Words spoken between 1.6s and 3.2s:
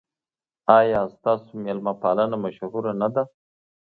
میلمه پالنه مشهوره نه